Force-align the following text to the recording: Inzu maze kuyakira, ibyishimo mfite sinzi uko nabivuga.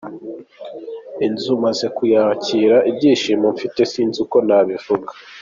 Inzu 1.25 1.53
maze 1.63 1.85
kuyakira, 1.97 2.77
ibyishimo 2.89 3.47
mfite 3.55 3.81
sinzi 3.91 4.17
uko 4.25 4.37
nabivuga. 4.47 5.11